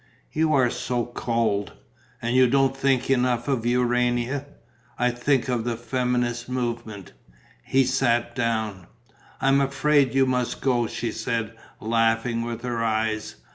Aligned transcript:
"You 0.31 0.51
are 0.55 0.71
so 0.71 1.05
cold." 1.05 1.73
"And 2.23 2.35
you 2.35 2.47
don't 2.49 2.75
think 2.75 3.07
enough 3.11 3.47
of 3.47 3.67
Urania." 3.67 4.47
"I 4.97 5.11
think 5.11 5.47
of 5.47 5.63
the 5.63 5.77
feminist 5.77 6.49
movement." 6.49 7.13
He 7.63 7.83
sat 7.83 8.33
down. 8.35 8.87
"I'm 9.39 9.61
afraid 9.61 10.15
you 10.15 10.25
must 10.25 10.59
go," 10.59 10.87
she 10.87 11.11
said, 11.11 11.53
laughing 11.79 12.41
with 12.41 12.63
her 12.63 12.83
eyes. 12.83 13.35